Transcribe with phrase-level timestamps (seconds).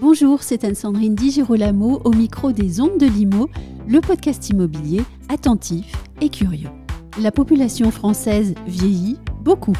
[0.00, 3.48] Bonjour, c'est Anne-Sandrine Di Girolamo au micro des Ondes de Limo,
[3.86, 6.70] le podcast immobilier attentif et curieux.
[7.20, 9.76] La population française vieillit beaucoup,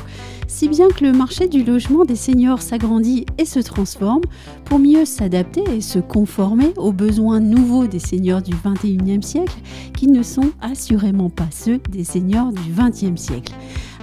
[0.51, 4.23] si bien que le marché du logement des seniors s'agrandit et se transforme
[4.65, 9.57] pour mieux s'adapter et se conformer aux besoins nouveaux des seniors du 21e siècle
[9.97, 13.55] qui ne sont assurément pas ceux des seniors du 20e siècle.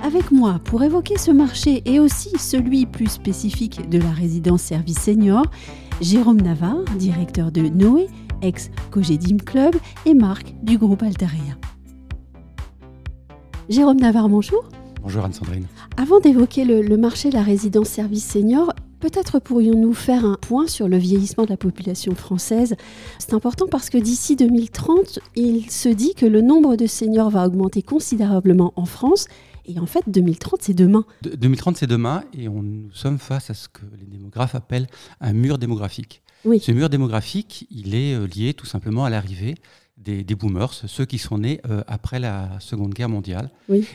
[0.03, 4.99] Avec moi pour évoquer ce marché et aussi celui plus spécifique de la résidence service
[4.99, 5.45] senior,
[5.99, 8.07] Jérôme Navarre, directeur de Noé,
[8.41, 9.75] ex-Cogedim Club,
[10.05, 11.57] et Marc du groupe Altaria.
[13.67, 14.63] Jérôme Navarre, bonjour.
[15.07, 15.67] Bonjour Anne-Sandrine.
[15.95, 20.87] Avant d'évoquer le, marché de la résidence service senior, Peut-être pourrions-nous faire un point sur
[20.87, 22.75] le vieillissement de la population française.
[23.19, 27.45] C'est important parce que d'ici 2030, il se dit que le nombre de seniors va
[27.45, 29.27] augmenter considérablement en France.
[29.65, 31.05] Et en fait, 2030, c'est demain.
[31.21, 32.23] 2030, c'est demain.
[32.33, 34.87] Et on, nous sommes face à ce que les démographes appellent
[35.21, 36.23] un mur démographique.
[36.43, 39.55] Ce mur démographique, il est euh, lié tout simplement à l'arrivée
[39.97, 43.49] des, boomers, ceux qui sont nés euh, après la Seconde Guerre mondiale.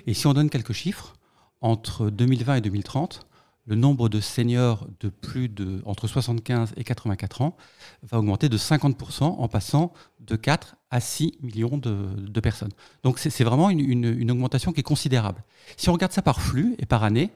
[0.06, 1.14] Et si on donne quelques chiffres,
[1.60, 3.26] entre 2020 et 2030,
[3.66, 7.56] le nombre de seniors de plus de entre 75 et 84 ans
[8.02, 12.72] va augmenter de 50% en passant de 4 à 6 millions de, personnes.
[13.04, 15.44] Donc c'est vraiment une, augmentation qui est considérable.
[15.76, 17.30] Si on regarde ça par flux et par année,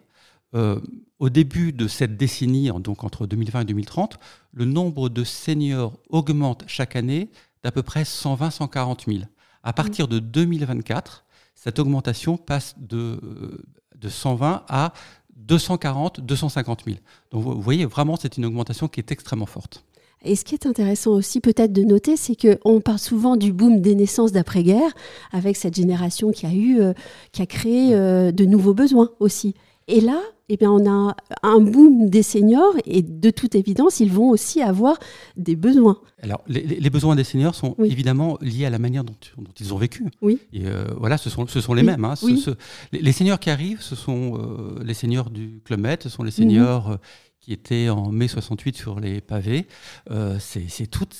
[0.55, 0.81] euh,
[1.19, 4.19] au début de cette décennie, donc entre 2020 et 2030,
[4.53, 7.31] le nombre de seniors augmente chaque année
[7.67, 9.25] d'à peu près 120-140 000.
[9.64, 11.25] À partir de 2024,
[11.56, 13.59] cette augmentation passe de, euh,
[13.97, 14.92] de 120 à
[15.34, 16.98] 240, 250 000.
[17.33, 19.83] Donc vous voyez, vraiment, c'est une augmentation qui est extrêmement forte.
[20.25, 23.81] Et ce qui est intéressant aussi peut-être de noter, c'est qu'on parle souvent du boom
[23.81, 24.92] des naissances d'après-guerre,
[25.33, 26.92] avec cette génération qui a eu, euh,
[27.33, 29.56] qui a créé euh, de nouveaux besoins aussi.
[29.88, 34.10] Et là, eh bien, on a un boom des seniors et de toute évidence, ils
[34.10, 34.98] vont aussi avoir
[35.36, 36.00] des besoins.
[36.22, 39.14] Alors, les, besoins des seniors sont évidemment liés à la manière dont,
[39.60, 40.04] ils ont vécu.
[40.22, 40.41] Oui.
[40.52, 42.04] Et euh, voilà, ce sont, ce sont les mêmes.
[42.04, 42.14] Hein.
[42.92, 46.32] les, seniors qui arrivent, ce sont euh, les seniors du Club Med, ce sont les
[46.32, 46.98] seniors mhm.
[47.47, 49.69] Qui était en mai 68 sur les pavés.
[50.11, 51.17] Euh, c'est toutes,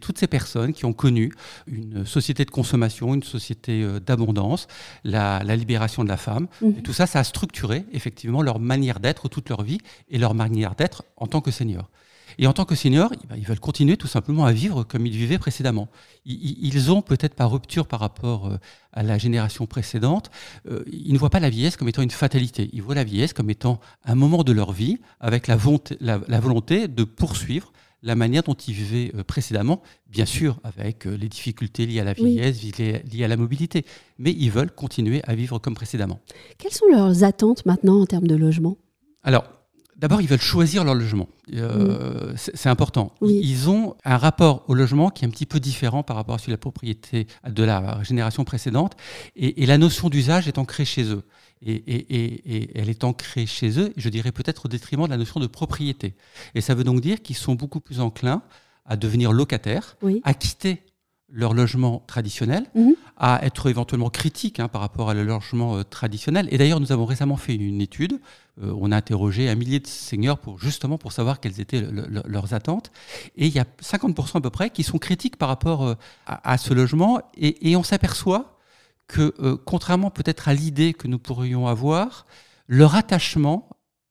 [0.00, 1.30] toutes, ces personnes qui ont connu
[1.66, 4.66] une société de consommation, une société euh, d'abondance,
[5.04, 6.46] la, libération de la femme.
[6.62, 6.76] Mhm.
[6.78, 9.76] Et tout ça, ça a structuré effectivement leur manière d'être toute leur vie
[10.08, 11.90] et leur manière d'être en tant que senior.
[12.38, 15.06] Et en tant que seniors, eh ben, ils veulent continuer tout simplement à vivre comme
[15.06, 15.88] ils vivaient précédemment.
[16.24, 18.58] Ils ont peut-être par rupture par rapport euh,
[18.92, 20.30] à la génération précédente,
[20.70, 22.70] euh, ils ne voient pas la vieillesse comme étant une fatalité.
[22.72, 27.04] Ils voient la vieillesse comme étant un moment de leur vie avec la volonté, de
[27.04, 27.72] poursuivre
[28.04, 32.12] la manière dont ils vivaient euh, précédemment, bien sûr avec les difficultés liées à la
[32.12, 33.84] vieillesse, liées, à la mobilité,
[34.18, 36.20] mais ils veulent continuer à vivre comme précédemment.
[36.58, 38.76] Quelles sont leurs attentes maintenant en termes de logement?
[39.24, 39.57] Alors,
[39.98, 41.28] D'abord, ils veulent choisir leur logement.
[41.54, 43.12] Euh, c'est important.
[43.20, 46.38] Ils ont un rapport au logement qui est un petit peu différent par rapport à
[46.38, 48.94] celui de la propriété de la génération précédente.
[49.34, 51.24] Et, la notion d'usage est ancrée chez eux.
[51.66, 55.48] Et, elle est ancrée chez eux, je dirais peut-être au détriment de la notion de
[55.48, 56.14] propriété.
[56.54, 58.42] Et ça veut donc dire qu'ils sont beaucoup plus enclins
[58.86, 60.82] à devenir locataires, à quitter
[61.30, 62.94] leur logement traditionnel, mhm.
[63.16, 66.48] à être éventuellement critique hein, par rapport à le logement euh, traditionnel.
[66.50, 68.20] Et d'ailleurs, nous avons récemment fait une étude,
[68.62, 71.86] euh, on a interrogé un millier de seniors pour, justement pour savoir quelles étaient
[72.24, 72.90] leurs attentes.
[73.36, 75.94] Et il y a 50% à peu près qui sont critiques par rapport euh,
[76.26, 77.20] à, ce logement.
[77.36, 78.58] Et, on s'aperçoit
[79.06, 82.26] que, contrairement peut-être à l'idée que nous pourrions avoir,
[82.66, 83.68] leur attachement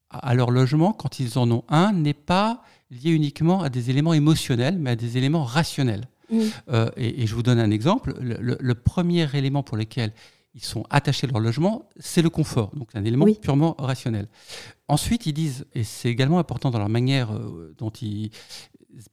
[0.09, 4.13] à leur logement, quand ils en ont un, n'est pas lié uniquement à des éléments
[4.13, 6.07] émotionnels, mais à des éléments rationnels.
[6.69, 8.15] Euh, et, je vous donne un exemple.
[8.19, 10.13] Le, premier élément pour lequel
[10.55, 12.75] ils sont attachés à leur logement, c'est le confort.
[12.75, 14.27] Donc, c'est un élément purement rationnel.
[14.88, 18.31] Ensuite, ils disent, et c'est également important dans leur manière euh, dont ils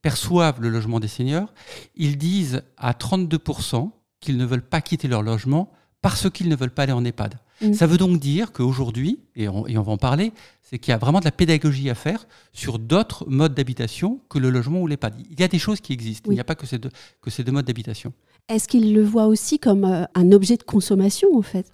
[0.00, 1.52] perçoivent le logement des seniors,
[1.94, 3.90] ils disent à 32%
[4.20, 5.70] qu'ils ne veulent pas quitter leur logement
[6.04, 7.36] parce qu'ils ne veulent pas aller en EHPAD.
[7.62, 7.72] Mm.
[7.72, 10.94] Ça veut donc dire qu'aujourd'hui, et on, et on va en parler, c'est qu'il y
[10.94, 14.86] a vraiment de la pédagogie à faire sur d'autres modes d'habitation que le logement ou
[14.86, 15.14] l'EHPAD.
[15.30, 16.90] Il y a des choses qui existent, il n'y a pas que ces deux,
[17.22, 18.12] que ces deux modes d'habitation.
[18.50, 21.72] Est-ce qu'ils le voient aussi comme euh, un objet de consommation, en fait?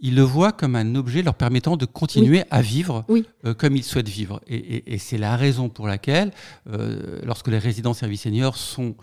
[0.00, 3.06] Ils le voient comme un objet leur permettant de continuer à vivre
[3.44, 4.40] euh, comme ils souhaitent vivre.
[4.48, 6.32] Et, c'est la raison pour laquelle,
[6.68, 8.96] euh, lorsque les résidents services seniors sont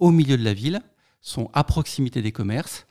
[0.00, 0.80] au milieu de la ville,
[1.20, 2.86] sont à proximité des commerces,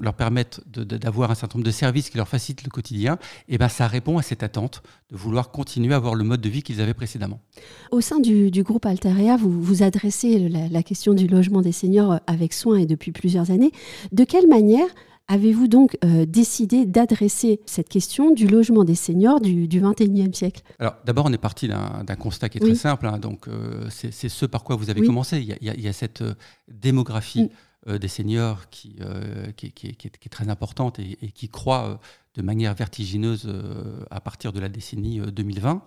[0.00, 3.18] leur permettent d'avoir un certain nombre de services qui leur facilitent le quotidien,
[3.48, 6.48] et ben ça répond à cette attente de vouloir continuer à avoir le mode de
[6.48, 7.40] vie qu'ils avaient précédemment.
[7.90, 12.52] Au sein du, groupe Alteria, vous vous adressez la question du logement des seniors avec
[12.52, 13.72] soin et depuis plusieurs années.
[14.12, 14.86] De quelle manière
[15.32, 20.60] Avez-vous donc euh, décidé d'adresser cette question du logement des seniors du, du 21e siècle?
[20.78, 23.06] Alors d'abord, on est parti d'un constat qui est très simple.
[23.06, 23.18] Hein.
[23.18, 25.40] donc euh, c'est ce par quoi vous avez commencé.
[25.40, 26.34] Il y, a, cette euh,
[26.68, 27.48] démographie
[27.86, 27.96] mm.
[27.96, 28.96] des seniors qui,
[29.56, 31.98] qui, est, très importante et, et qui croît
[32.34, 33.50] de manière vertigineuse
[34.10, 35.82] à partir de la décennie 2020.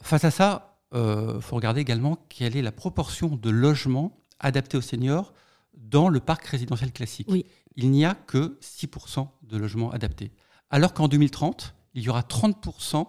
[0.00, 4.82] face à ça, il faut regarder également quelle est la proportion de logements adaptés aux
[4.82, 5.32] seniors
[5.76, 7.28] dans le parc résidentiel classique.
[7.76, 10.32] Il n'y a que 6% de logements adaptés.
[10.70, 13.06] Alors qu'en 2030, il y aura 30%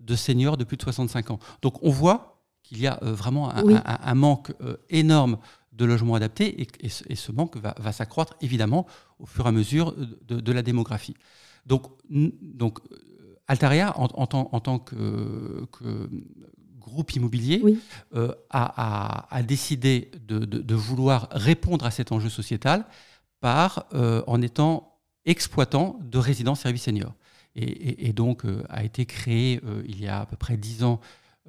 [0.00, 1.38] de seniors de plus de 65 ans.
[1.62, 5.38] Donc on voit qu'il y a euh, vraiment un, manque euh, énorme
[5.72, 8.86] de logements adaptés et, ce manque va, s'accroître évidemment
[9.18, 9.94] au fur et à mesure
[10.26, 11.14] de, la démographie.
[11.66, 12.80] Donc, donc
[13.46, 15.68] Altaria, en, tant, que,
[16.78, 17.62] groupe immobilier
[18.14, 22.84] euh, a, décidé de, vouloir répondre à cet enjeu sociétal
[23.40, 27.14] par, euh, en étant exploitant de résidences services seniors.
[27.60, 31.00] Et, donc euh, a été créé il y a à peu près dix ans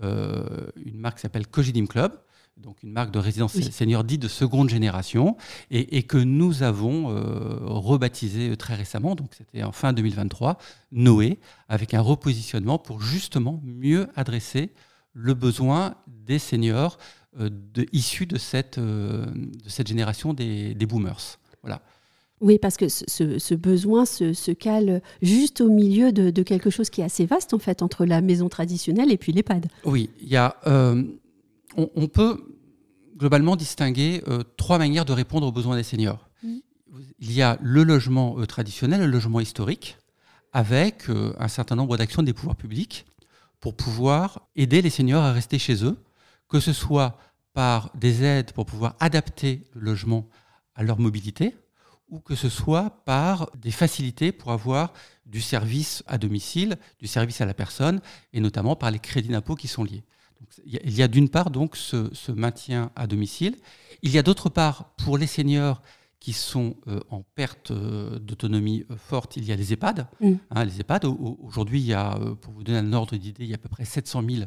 [0.01, 2.17] une marque qui s'appelle Cogidim Club,
[2.57, 5.37] donc une marque de résidence seniors senior dite de seconde génération,
[5.69, 7.07] et, que nous avons
[7.67, 10.57] rebaptisé très récemment, donc c'était en fin 2023,
[10.93, 11.37] Noé,
[11.67, 14.71] avec un repositionnement pour justement mieux adresser
[15.13, 16.97] le besoin des seniors
[17.39, 17.49] euh,
[17.91, 21.37] issus de cette, euh, de cette génération des, boomers.
[21.61, 21.81] Voilà.
[22.41, 27.03] Oui, parce que ce, besoin se, cale juste au milieu de, quelque chose qui est
[27.03, 29.67] assez vaste, en fait, entre la maison traditionnelle et puis l'EHPAD.
[29.83, 31.03] Oui, il y a, euh,
[31.75, 32.41] on, peut
[33.17, 34.23] globalement distinguer
[34.55, 36.29] trois manières de répondre aux besoins des seniors.
[36.41, 36.55] Mmh.
[37.19, 39.97] Il y a le logement traditionnel, le logement historique,
[40.53, 43.05] avec un certain nombre d'actions des pouvoirs publics
[43.59, 45.97] pour pouvoir aider les seniors à rester chez eux,
[46.47, 47.17] que ce soit
[47.53, 50.27] par des aides pour pouvoir adapter le logement
[50.79, 51.55] à leur mobilité,
[52.09, 54.93] ou que ce soit par des facilités pour avoir
[55.25, 58.01] du service à domicile, du service à la personne,
[58.33, 60.03] et notamment par les crédits d'impôt qui sont liés.
[60.65, 63.57] il y a d'une part donc ce, ce, maintien à domicile.
[64.01, 65.81] Il y a d'autre part pour les seniors
[66.19, 70.07] qui sont euh, en perte euh, d'autonomie euh, forte, il y a les EHPAD.
[70.19, 70.33] Mm.
[70.51, 73.53] Hein, les EHPAD, aujourd'hui, il y a, pour vous donner un ordre d'idée, il y
[73.53, 74.43] a à peu près 700 000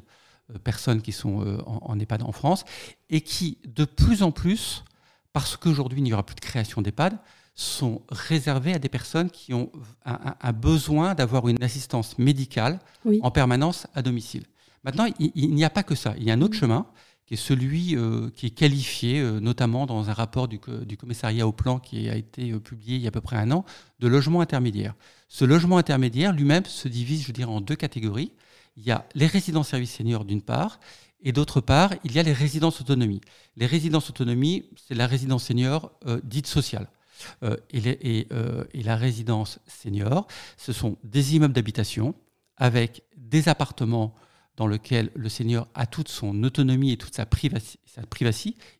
[0.64, 2.64] personnes qui sont en, EHPAD en France
[3.08, 4.84] et qui, de plus en plus,
[5.32, 7.19] parce qu'aujourd'hui il n'y aura plus de création d'EHPAD,
[7.55, 9.70] sont réservées à des personnes qui ont
[10.05, 12.79] un, besoin d'avoir une assistance médicale
[13.20, 14.44] en permanence à domicile.
[14.84, 16.14] Maintenant, il, n'y a pas que ça.
[16.19, 16.87] Il y a un autre chemin
[17.26, 21.52] qui est celui euh, qui est qualifié, euh, notamment dans un rapport du, commissariat au
[21.52, 23.64] plan qui a été euh, publié il y a à peu près un an,
[24.00, 24.94] de logement intermédiaire.
[25.29, 28.32] Ce logement intermédiaire lui-même se divise, je dirais, en deux catégories.
[28.76, 30.81] Il y a les résidences services seniors d'une part,
[31.23, 33.21] et d'autre part, il y a les résidences autonomie.
[33.57, 35.93] Les résidences autonomie, c'est la résidence senior
[36.25, 36.89] dite sociale.
[37.73, 38.27] et,
[38.75, 40.27] et la résidence senior,
[40.57, 42.15] ce sont des immeubles d'habitation
[42.57, 44.15] avec des appartements
[44.57, 47.79] dans lequel le senior a toute son autonomie et toute sa privacy.
[47.87, 48.03] Sa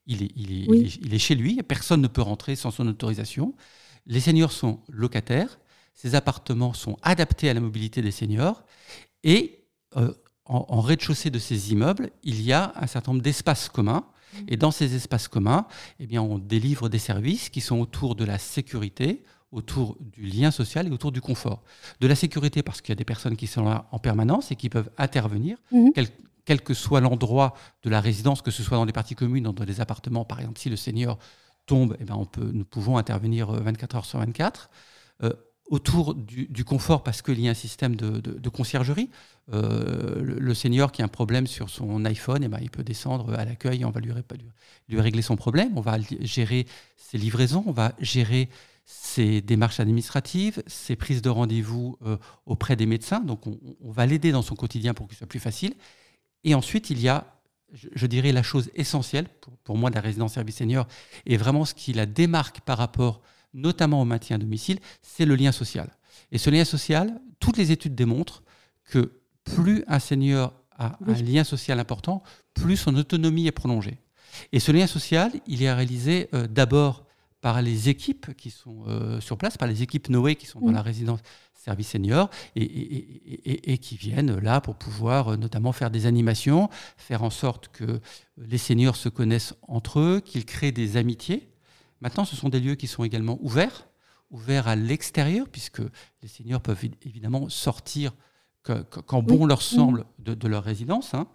[0.07, 3.55] Il, est, il, est, chez lui, personne ne peut rentrer sans son autorisation.
[4.07, 5.59] Les seniors sont locataires,
[5.95, 8.65] ces appartements sont adaptés à la mobilité des seniors,
[9.23, 9.65] et
[9.97, 10.13] euh,
[10.47, 14.05] en, rez-de-chaussée de ces immeubles, il y a un certain nombre d'espaces communs.
[14.49, 15.67] Et dans ces espaces communs,
[16.01, 20.51] eh bien, on délivre des services qui sont autour de la sécurité, autour du lien
[20.51, 21.63] social et autour du confort.
[22.01, 24.57] De la sécurité, parce qu'il y a des personnes qui sont là en permanence et
[24.57, 25.93] qui peuvent intervenir, mhm.
[26.47, 29.53] quel, que soit l'endroit de la résidence, que ce soit dans les parties communes, dans
[29.53, 31.19] des appartements, par exemple, si le senior
[31.67, 34.71] tombe, eh ben on peut, nous pouvons intervenir 24 euh, heures sur 24.
[35.23, 35.33] Euh,
[35.71, 39.09] autour du, confort, parce qu'il y a un système de, conciergerie.
[39.53, 43.35] Euh, le, senior qui a un problème sur son iPhone, eh ben, il peut descendre
[43.35, 44.13] à l'accueil, on va lui,
[45.01, 46.67] régler son problème, on va gérer
[46.97, 48.49] ses livraisons, on va gérer
[48.85, 52.17] ses démarches administratives, ses prises de rendez-vous euh,
[52.47, 53.21] auprès des médecins.
[53.21, 55.75] Donc on, va l'aider dans son quotidien pour qu'il soit plus facile.
[56.45, 57.25] Et ensuite, il y a,
[57.73, 59.27] je, dirais, la chose essentielle
[59.65, 60.87] pour, moi de la résidence service senior,
[61.27, 63.23] et vraiment ce qui la démarque par rapport
[63.55, 65.91] notamment au maintien à domicile, c'est le lien social.
[66.31, 68.43] Et ce lien social, toutes les études démontrent
[68.85, 72.23] que plus un senior a un lien social important,
[72.55, 73.99] plus son autonomie est prolongée.
[74.53, 77.05] Et ce lien social, il est réalisé euh, d'abord
[77.41, 80.73] par les équipes qui sont euh, sur place, par les équipes Noé qui sont dans
[80.73, 81.21] la résidence
[81.63, 87.23] service senior et, et, qui viennent là pour pouvoir euh, notamment faire des animations, faire
[87.23, 88.01] en sorte que
[88.37, 91.52] les seniors se connaissent entre eux, qu'ils créent des amitiés.
[92.03, 93.87] Maintenant, ce sont des lieux qui sont également ouverts,
[94.31, 95.81] ouverts à l'extérieur, puisque
[96.21, 98.13] les seniors peuvent évidemment sortir
[98.63, 101.15] quand bon leur semble de, leur résidence.
[101.15, 101.29] Hein.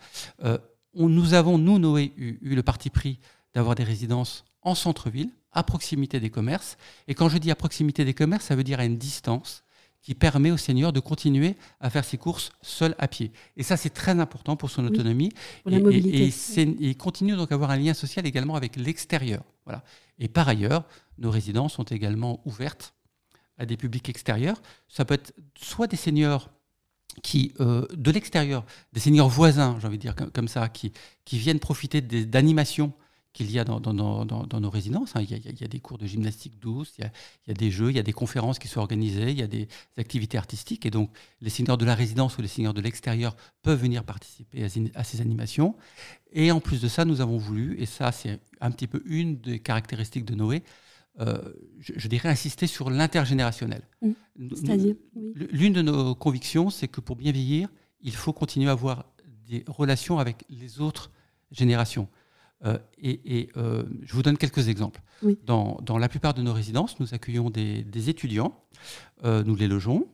[0.44, 0.58] Euh,
[0.94, 3.20] nous avons, nous, Noé, eu, le parti pris
[3.54, 6.78] d'avoir des résidences en centre-ville, à proximité des commerces.
[7.08, 9.64] Et quand je dis à proximité des commerces, ça veut dire à une distance
[10.02, 13.32] qui permet au senior de continuer à faire ses courses seul à pied.
[13.56, 15.32] Et ça, c'est très important pour son autonomie.
[15.64, 16.28] pour la mobilité.
[16.28, 19.44] Et, il continue donc à avoir un lien social également avec l'extérieur.
[20.20, 20.86] Et par ailleurs,
[21.18, 22.94] nos résidences sont également ouvertes
[23.58, 24.62] à des publics extérieurs.
[24.88, 26.50] Ça peut être soit des seniors
[27.24, 30.92] qui, euh, de l'extérieur, des seniors voisins, j'ai envie de dire comme, ça, qui
[31.32, 32.94] viennent profiter d'animations
[33.38, 35.16] qu'il y a dans, dans, nos résidences.
[35.16, 35.22] Hein.
[35.22, 37.06] Il, y a, des cours de gymnastique douce, il
[37.48, 39.48] y, a, des jeux, il y a des conférences qui sont organisées, il y a
[39.48, 40.88] des activités artistiques.
[40.88, 44.64] Et donc, les seniors de la résidence ou les seniors de l'extérieur peuvent venir participer
[44.96, 45.76] à, ces animations.
[46.34, 49.40] Et en plus de ça, nous avons voulu, et ça, c'est un petit peu une
[49.40, 50.64] des caractéristiques de Noé,
[51.20, 51.38] euh,
[51.80, 53.84] je, dirais insister sur l'intergénérationnel.
[54.02, 54.12] Mmh.
[54.56, 54.96] C'est-à-dire
[55.36, 57.70] L'une de nos convictions, c'est que pour bien vieillir,
[58.02, 59.06] il faut continuer à avoir
[59.48, 61.12] des relations avec les autres
[61.52, 62.08] générations.
[62.66, 65.02] Euh, et, euh, je vous donne quelques exemples.
[65.46, 68.54] Dans, la plupart de nos résidences, nous accueillons des, étudiants,
[69.24, 70.08] nous les logeons,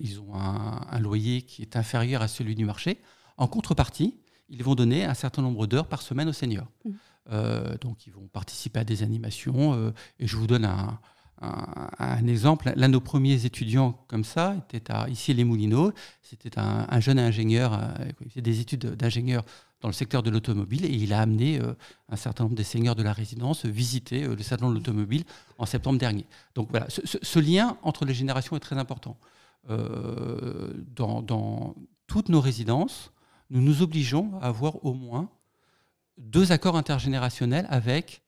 [0.00, 2.98] ils ont un, loyer qui est inférieur à celui du marché.
[3.36, 4.16] En contrepartie,
[4.48, 6.66] ils vont donner un certain nombre d'heures par semaine aux seniors.
[6.84, 6.90] Mmh.
[7.30, 9.74] Euh, donc, ils vont participer à des animations.
[9.74, 10.98] Euh, et je vous donne un,
[12.26, 12.72] exemple.
[12.74, 15.92] L'un de nos premiers étudiants comme ça était à, ici les Moulineaux.
[16.22, 19.44] C'était un, jeune ingénieur, euh, il faisait des études d'ingénieur
[19.80, 21.60] dans le secteur de l'automobile et il a amené
[22.08, 25.24] un certain nombre des seigneurs de la résidence visiter le salon de l'automobile
[25.56, 26.26] en septembre dernier.
[26.56, 29.16] Donc voilà, ce, lien entre les générations est très important.
[29.68, 31.76] dans, dans,
[32.08, 33.12] toutes nos résidences,
[33.50, 35.30] nous nous obligeons à avoir au moins
[36.16, 38.22] deux accords intergénérationnels avec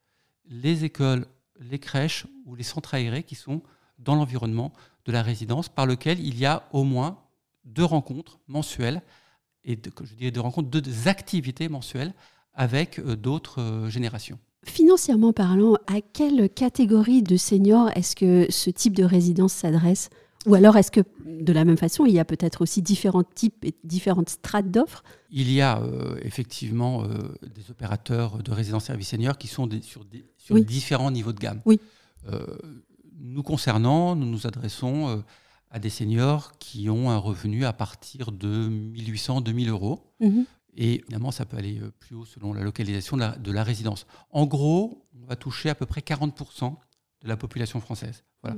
[0.47, 1.27] les écoles,
[1.59, 3.63] les crèches ou les centres aérés qui sont
[3.99, 4.73] dans l'environnement
[5.07, 7.19] de la résidence, par lequel il y a au moins
[7.65, 9.03] deux rencontres mensuelles,
[9.65, 12.15] et je dirais deux rencontres, deux activités mensuelles
[12.55, 14.39] avec euh, d'autres euh, générations.
[14.65, 20.11] Financièrement parlant, à quelle catégorie de seniors est-ce que ce type de résidence s'adresse?
[20.47, 23.65] Ou alors, est-ce que de la même façon, il y a peut-être aussi différents types
[23.65, 25.03] et différentes strates d'offres?
[25.31, 27.09] Il y a euh, effectivement euh,
[27.43, 30.05] des opérateurs de résidence service senior qui sont sur,
[30.65, 31.61] différents niveaux de gamme.
[31.67, 31.79] Oui.
[32.29, 32.47] Euh,
[33.19, 35.23] nous concernant, nous nous adressons
[35.71, 40.13] à des seniors qui ont un revenu à partir de 1800, 2000 euros.
[40.21, 40.45] Mhm.
[40.77, 44.07] Et évidemment, ça peut aller plus haut selon la localisation de la, résidence.
[44.31, 46.77] En gros, on va toucher à peu près 40%
[47.23, 48.25] de la population française.
[48.43, 48.57] Voilà.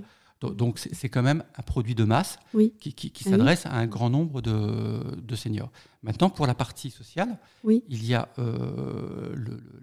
[0.50, 2.38] Donc c'est quand même un produit de masse
[2.80, 5.70] qui, ah s'adresse à un grand nombre de, seniors.
[6.02, 9.34] Maintenant, pour la partie sociale, il y a euh,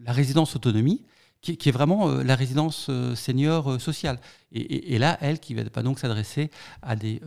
[0.03, 1.05] la résidence autonomie
[1.41, 4.19] qui, est vraiment euh, la résidence euh, senior euh, sociale.
[4.51, 6.49] Et, là, elle, qui ne va pas donc s'adresser
[6.81, 7.21] à des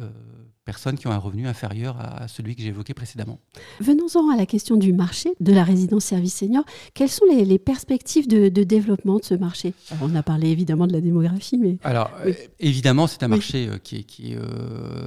[0.64, 3.38] personnes qui ont un revenu inférieur à celui que j'ai évoqué précédemment.
[3.78, 6.64] Venons-en à la question du marché de la résidence service senior.
[6.94, 9.72] Quelles sont les, perspectives de, développement de ce marché?
[10.00, 11.78] On a parlé évidemment de la démographie, mais...
[11.84, 12.10] Alors,
[12.58, 14.34] évidemment, c'est un marché qui est, qui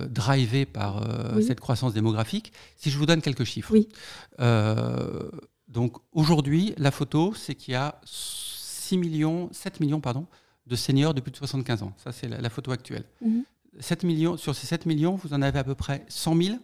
[0.09, 1.05] drivé par
[1.45, 2.53] cette croissance démographique.
[2.77, 3.73] Si je vous donne quelques chiffres.
[3.73, 3.89] Oui.
[5.67, 7.99] donc aujourd'hui, la photo, c'est qu'il y a
[8.85, 10.27] 6 millions, 7 millions pardon,
[10.67, 11.93] de seniors de plus de 75 ans.
[11.97, 13.05] Ça, c'est la, photo actuelle.
[13.79, 14.07] 7 mhm.
[14.07, 16.57] millions, sur ces 7 millions, vous en avez à peu près 100 000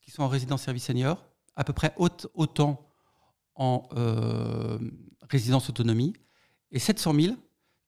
[0.00, 1.24] qui sont en résidence service senior,
[1.56, 2.86] à peu près autant
[3.54, 4.78] en euh,
[5.28, 6.14] résidence autonomie,
[6.72, 7.36] et 700 000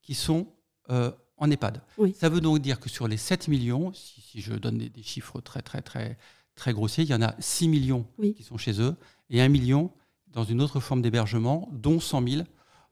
[0.03, 0.47] qui sont
[0.91, 1.81] euh, en EHPAD.
[2.15, 5.63] Ça veut donc dire que sur les 7 millions, si, je donne des, chiffres très,
[5.63, 6.19] très, très,
[6.55, 8.95] très grossiers, il y en a 6 millions qui sont chez eux
[9.31, 9.91] et 1 million
[10.29, 12.43] dans une autre forme d'hébergement, dont 100 000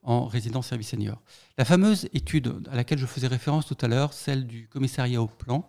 [0.03, 1.21] en résidence service senior.
[1.57, 5.27] La fameuse étude à laquelle je faisais référence tout à l'heure, celle du commissariat au
[5.27, 5.67] plan,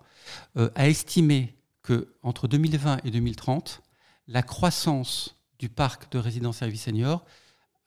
[0.57, 3.83] euh, a estimé que entre 2020 et 2030,
[4.29, 7.25] la croissance du parc de résidence service senior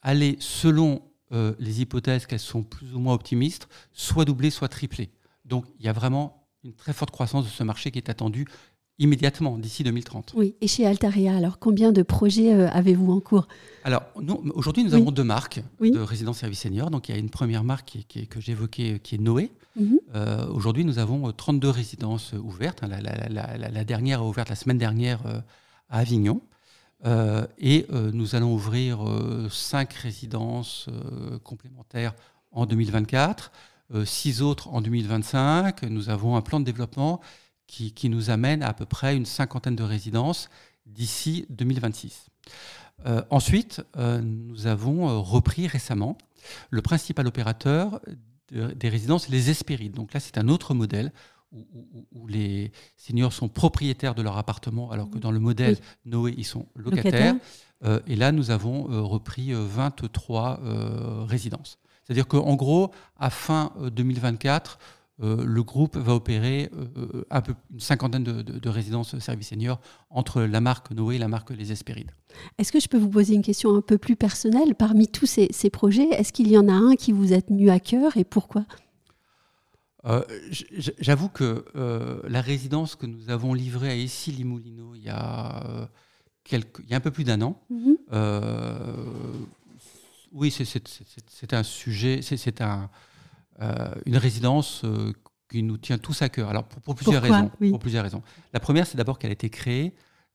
[0.02, 5.10] allait, selon euh, les hypothèses qu'elles sont plus ou moins optimistes, soit doubler, soit tripler.
[5.46, 8.46] Donc il y a vraiment une très forte croissance de ce marché qui est attendu
[9.00, 10.34] immédiatement, d'ici 2030.
[10.36, 13.48] Oui, et chez Altaria, alors combien de projets euh, avez-vous en cours?
[13.84, 14.04] Alors,
[14.54, 16.90] aujourd'hui, nous avons deux marques de résidence service senior.
[16.90, 19.52] Donc, il y a une première marque qui, que j'évoquais, qui est Noé.
[19.76, 20.00] Mhm.
[20.16, 22.84] Euh, aujourd'hui, nous avons 32 euh, résidences ouvertes.
[22.84, 25.20] Hein, la, dernière a ouvert la semaine dernière
[25.90, 26.42] à Avignon.
[27.60, 29.00] et nous allons ouvrir
[29.52, 30.88] cinq résidences
[31.44, 32.16] complémentaires
[32.52, 33.52] en 2024,
[34.06, 35.84] six autres en 2025.
[35.84, 37.22] Nous avons un plan de développement
[37.68, 40.50] qui, nous amène à, à peu près une cinquantaine de résidences
[40.86, 42.28] d'ici 2026.
[43.06, 46.18] Euh, ensuite, euh, nous avons euh, repris récemment
[46.70, 48.00] le principal opérateur
[48.52, 49.94] des résidences, les Espérides.
[49.94, 51.12] Donc là, c'est un autre modèle
[51.52, 56.46] où, les seniors sont propriétaires de leur appartement, alors que dans le modèle Noé, ils
[56.46, 57.36] sont locataires.
[57.84, 60.60] Euh, et là, nous avons repris 23
[61.28, 61.80] résidences.
[62.04, 64.78] C'est-à-dire qu'en gros, à fin 2024,
[65.20, 66.70] le groupe va opérer
[67.30, 69.80] un peu, une cinquantaine de, résidences services seniors
[70.10, 72.12] entre la marque Noé et la marque Les Espérides.
[72.58, 75.48] Est-ce que je peux vous poser une question un peu plus personnelle Parmi tous ces,
[75.52, 78.26] ces projets, est-ce qu'il y en a un qui vous a tenu à cœur et
[78.26, 78.66] pourquoi?
[80.08, 80.24] Euh,
[81.00, 85.66] j'avoue que euh, la résidence que nous avons livrée à Issy Limoulineau il y a,
[85.66, 85.86] euh,
[86.44, 87.98] quelques, il y a un peu plus d'un an, mhm.
[90.32, 92.92] oui, c'est un sujet, c'est un,
[93.60, 94.84] une résidence
[95.50, 96.50] qui nous tient tous à cœur.
[96.50, 97.50] Alors pour, plusieurs raisons.
[97.70, 98.22] Pour plusieurs raisons.
[98.54, 99.94] La première, c'est d'abord qu'elle a été créée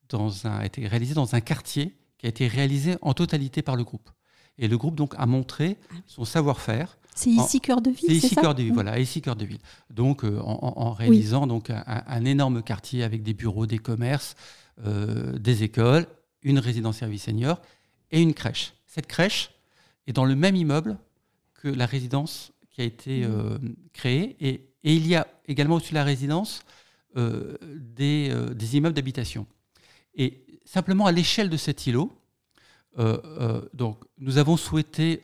[0.09, 3.77] dans un, a été réalisée dans un quartier qui a été réalisé en totalité par
[3.77, 4.11] le groupe.
[4.59, 8.15] Et le groupe donc a montré ah son savoir-faire c'est ici cœur de ville, c'est
[8.15, 9.59] ici cœur de ville, voilà, ici cœur de ville.
[9.91, 14.37] Donc euh, en, réalisant donc un, énorme quartier avec des bureaux, des commerces,
[14.87, 16.07] euh, des écoles,
[16.43, 17.61] une résidence service senior
[18.11, 18.75] et une crèche.
[18.87, 19.51] Cette crèche
[20.07, 20.99] est dans le même immeuble
[21.55, 23.59] que la résidence qui a été euh,
[23.93, 26.63] créée et, il y a également au-dessus de la résidence
[27.15, 28.33] des,
[28.73, 29.47] immeubles d'habitation.
[30.15, 32.11] Et simplement à l'échelle de cet îlot,
[33.75, 35.23] donc nous avons souhaité,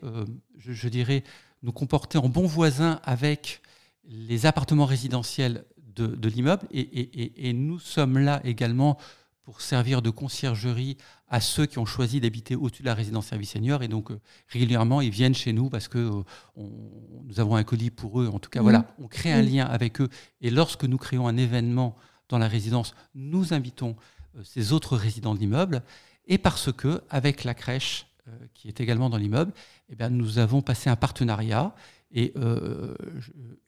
[0.58, 1.24] je dirais,
[1.62, 3.62] nous comporter en bons voisins avec
[4.04, 6.66] les appartements résidentiels de, l'immeuble.
[6.70, 8.98] Et, nous sommes là également
[9.46, 10.96] pour servir de conciergerie
[11.28, 13.84] à ceux qui ont choisi d'habiter au-dessus de la résidence service senior.
[13.84, 16.22] Et donc, euh, régulièrement, ils viennent chez nous parce que euh,
[16.56, 18.26] nous avons un colis pour eux.
[18.26, 20.08] En tout cas, voilà, on crée un lien avec eux.
[20.40, 21.94] Et lorsque nous créons un événement
[22.28, 23.94] dans la résidence, nous invitons
[24.36, 25.84] euh, ces autres résidents de l'immeuble.
[26.26, 28.08] Et parce que, avec la crèche,
[28.52, 29.52] qui est également dans l'immeuble,
[29.88, 31.72] eh bien, nous avons passé un partenariat
[32.10, 32.34] et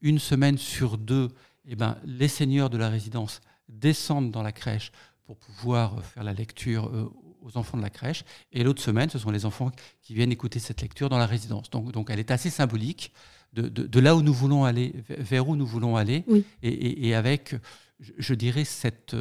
[0.01, 1.29] une semaine sur deux,
[1.67, 4.91] eh bien, les seigneurs de la résidence descendent dans la crèche
[5.29, 7.07] pour pouvoir faire la lecture euh,
[7.43, 8.25] aux enfants de la crèche.
[8.51, 9.71] Et l'autre semaine, ce sont les enfants
[10.01, 11.69] qui viennent écouter cette lecture dans la résidence.
[11.69, 13.13] Donc, donc elle est assez symbolique
[13.53, 16.25] de, de, là où nous voulons aller, vers où nous voulons aller,
[16.63, 17.57] et, et, avec,
[18.01, 19.17] je dirais, cette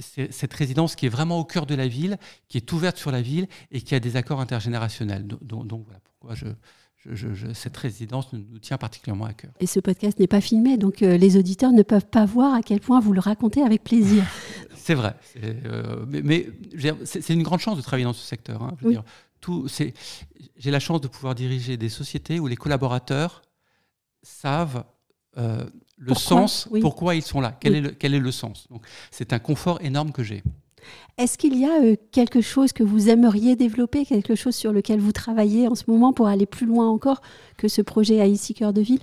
[0.00, 3.22] cette résidence qui est vraiment au cœur de la ville, qui est ouverte sur la
[3.22, 5.24] ville et qui a des accords intergénérationnels.
[5.24, 6.46] Donc, voilà pourquoi je,
[7.52, 9.50] cette résidence nous, tient particulièrement à cœur.
[9.60, 12.62] Et ce podcast n'est pas filmé, donc euh, les auditeurs ne peuvent pas voir à
[12.62, 14.24] quel point vous le racontez avec plaisir.
[14.74, 16.48] c'est vrai, euh, mais,
[17.04, 18.62] c'est une grande chance de travailler dans ce secteur.
[18.62, 18.76] Hein,
[20.56, 23.42] j'ai la chance de pouvoir diriger des sociétés où les collaborateurs
[24.22, 24.84] savent
[25.36, 25.64] euh,
[25.96, 28.66] le sens, pourquoi ils sont là, quel, est, le, quel est le sens?
[28.70, 30.42] Donc, c'est un confort énorme que j'ai.
[31.18, 35.00] Est-ce qu'il y a euh, quelque chose que vous aimeriez développer, quelque chose sur lequel
[35.00, 37.22] vous travaillez en ce moment pour aller plus loin encore
[37.56, 39.02] que ce projet à ici cœur de ville?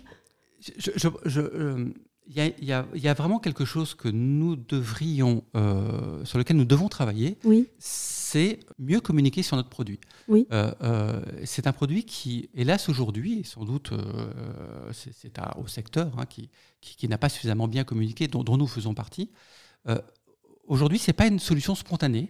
[2.33, 7.37] Il y, a vraiment quelque chose que nous devrions, euh, sur lequel nous devons travailler.
[7.43, 7.67] Oui.
[7.77, 9.99] C'est mieux communiquer sur notre produit.
[10.29, 10.47] Oui.
[10.53, 13.91] Euh, euh, c'est un produit qui, hélas, aujourd'hui, et sans doute
[14.93, 18.93] c'est au secteur hein, qui, qui, n'a pas suffisamment bien communiqué, dont, dont nous faisons
[18.93, 19.29] partie.
[20.71, 22.29] Aujourd'hui, ce n'est pas une solution spontanée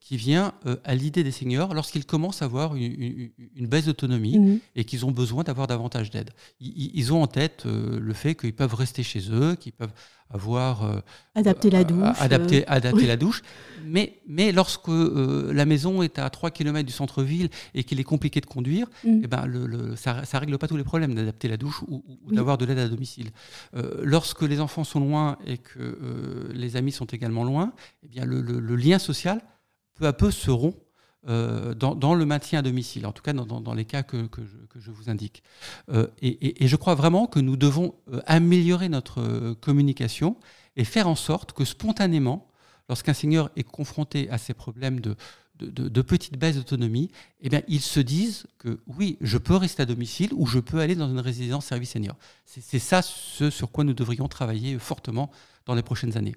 [0.00, 4.60] qui vient euh, à l'idée des seniors lorsqu'ils commencent à avoir une, baisse d'autonomie mhm.
[4.76, 6.30] et qu'ils ont besoin d'avoir davantage d'aide.
[6.60, 9.92] Ils, ont en tête euh, le fait qu'ils peuvent rester chez eux, qu'ils peuvent
[10.30, 10.84] avoir...
[10.84, 11.00] Euh,
[11.34, 12.16] adapter la douche.
[12.20, 13.42] Adapter, adapter la douche.
[13.84, 18.40] Mais, mais lorsque la maison est à 3 km du centre-ville et qu'il est compliqué
[18.40, 19.20] de conduire, mhm.
[19.24, 22.56] eh ben le, ça ne règle pas tous les problèmes d'adapter la douche ou, d'avoir
[22.56, 23.30] de l'aide à domicile.
[24.02, 28.40] lorsque les enfants sont loin et que les amis sont également loin, eh bien le,
[28.40, 29.42] le lien social
[29.94, 30.84] peu à peu seront euh,
[31.26, 34.28] dans, le maintien à domicile, en tout cas dans, les cas que,
[34.76, 35.42] je, vous indique.
[35.88, 40.36] Euh, et, je crois vraiment que nous devons euh, améliorer notre communication
[40.76, 42.48] et faire en sorte que spontanément,
[42.88, 45.16] lorsqu'un seigneur est confronté à ces problèmes de,
[46.02, 47.10] petites baisses d'autonomie,
[47.40, 50.80] eh bien, ils se disent que oui, je peux rester à domicile ou je peux
[50.80, 52.16] aller dans une résidence service senior.
[52.44, 55.30] C'est ça ce sur quoi nous devrions travailler fortement
[55.64, 56.36] dans les prochaines années.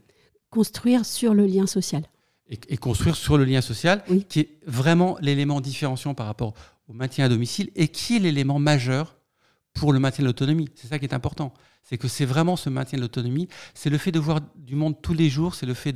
[0.50, 2.04] Construire sur le lien social
[2.50, 6.54] et, construire sur le lien social, qui est vraiment l'élément différenciant par rapport
[6.88, 9.18] au maintien à domicile et qui est l'élément majeur
[9.74, 10.70] pour le maintien de l'autonomie.
[10.76, 11.54] C'est ça qui est important.
[11.84, 15.02] C'est que c'est vraiment ce maintien de l'autonomie, c'est le fait de voir du monde
[15.02, 15.94] tous les jours, c'est le fait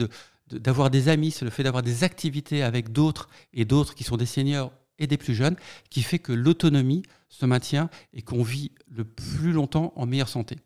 [0.51, 4.17] d'avoir des amis, c'est le fait d'avoir des activités avec d'autres et d'autres qui sont
[4.17, 5.55] des seniors et des plus jeunes,
[5.89, 10.57] qui fait que l'autonomie se maintient et qu'on vit le plus longtemps en meilleure santé.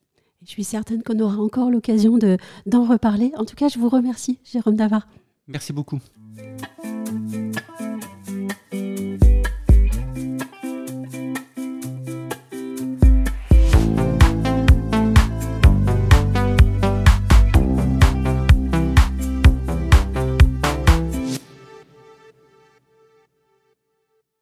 [0.44, 2.20] Je suis certaine qu'on aura encore l'occasion
[2.66, 3.32] d'en reparler.
[3.38, 5.08] En tout cas, je vous remercie, Jérôme Davard.
[5.48, 6.00] Merci beaucoup.